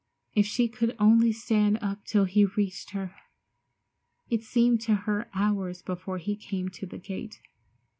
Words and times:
If 0.33 0.47
she 0.47 0.67
could 0.67 0.95
only 0.97 1.31
stand 1.31 1.77
up 1.79 2.05
till 2.05 2.23
he 2.23 2.45
reached 2.45 2.89
her! 2.89 3.13
It 4.31 4.41
seemed 4.41 4.81
to 4.81 4.95
her 5.05 5.29
hours 5.35 5.83
before 5.83 6.17
he 6.17 6.35
came 6.35 6.69
to 6.69 6.87
the 6.87 6.97
gate. 6.97 7.39